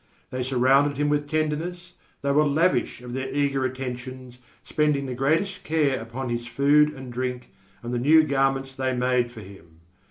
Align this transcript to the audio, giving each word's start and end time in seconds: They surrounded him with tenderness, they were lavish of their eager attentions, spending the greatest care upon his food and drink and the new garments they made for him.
They 0.31 0.41
surrounded 0.41 0.97
him 0.97 1.09
with 1.09 1.29
tenderness, 1.29 1.93
they 2.23 2.31
were 2.31 2.43
lavish 2.43 3.03
of 3.03 3.13
their 3.13 3.29
eager 3.31 3.63
attentions, 3.65 4.39
spending 4.63 5.05
the 5.05 5.13
greatest 5.13 5.63
care 5.63 5.99
upon 6.01 6.29
his 6.29 6.47
food 6.47 6.91
and 6.95 7.13
drink 7.13 7.51
and 7.83 7.93
the 7.93 7.99
new 7.99 8.23
garments 8.23 8.73
they 8.73 8.95
made 8.95 9.29
for 9.29 9.41
him. 9.41 9.81